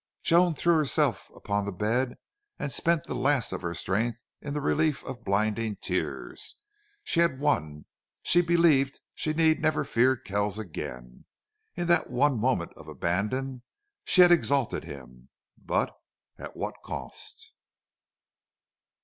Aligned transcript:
Joan 0.23 0.55
threw 0.55 0.77
herself 0.77 1.29
upon 1.35 1.63
the 1.65 1.71
bed 1.71 2.15
and 2.57 2.71
spent 2.73 3.03
the 3.05 3.13
last 3.13 3.51
of 3.51 3.61
her 3.61 3.75
strength 3.75 4.23
in 4.41 4.53
the 4.55 4.59
relief 4.59 5.03
of 5.05 5.23
blinding 5.23 5.75
tears. 5.75 6.55
She 7.03 7.19
had 7.19 7.39
won. 7.39 7.85
She 8.23 8.41
believed 8.41 8.99
she 9.13 9.33
need 9.33 9.61
never 9.61 9.83
fear 9.83 10.15
Kells 10.15 10.57
again. 10.57 11.25
In 11.75 11.85
that 11.85 12.09
one 12.09 12.39
moment 12.39 12.71
of 12.75 12.87
abandon 12.87 13.61
she 14.03 14.21
had 14.21 14.31
exalted 14.31 14.85
him. 14.85 15.29
But 15.55 15.95
at 16.39 16.57
what 16.57 16.81
cost! 16.83 17.53